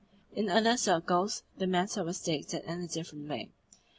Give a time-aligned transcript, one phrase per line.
[0.35, 3.51] In other circles the matter was stated in a different way.